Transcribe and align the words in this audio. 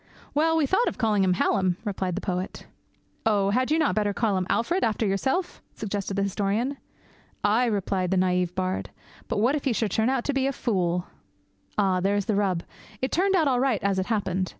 'Well, 0.33 0.57
we 0.57 0.65
thought 0.65 0.87
of 0.87 0.97
calling 0.97 1.23
him 1.23 1.33
Hallam,' 1.33 1.77
replied 1.85 2.15
the 2.15 2.21
poet. 2.21 2.65
'Oh! 3.23 3.51
had 3.51 3.69
you 3.69 3.77
not 3.77 3.93
better 3.93 4.15
call 4.15 4.35
him 4.35 4.47
Alfred, 4.49 4.83
after 4.83 5.05
yourself?' 5.05 5.61
suggested 5.75 6.15
the 6.15 6.23
historian. 6.23 6.77
'Aye!' 7.43 7.67
replied 7.67 8.09
the 8.09 8.17
naïve 8.17 8.55
bard, 8.55 8.89
'but 9.27 9.37
what 9.37 9.53
if 9.53 9.65
he 9.65 9.73
should 9.73 9.91
turn 9.91 10.09
out 10.09 10.23
to 10.23 10.33
be 10.33 10.47
a 10.47 10.51
fool?' 10.53 11.05
Ah, 11.77 11.99
there's 11.99 12.25
the 12.25 12.33
rub. 12.35 12.63
It 12.99 13.11
turned 13.11 13.35
out 13.35 13.47
all 13.47 13.59
right, 13.59 13.79
as 13.83 13.99
it 13.99 14.07
happened. 14.07 14.49